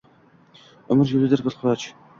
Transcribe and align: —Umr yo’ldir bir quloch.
—Umr 0.95 1.15
yo’ldir 1.19 1.47
bir 1.51 1.63
quloch. 1.63 1.91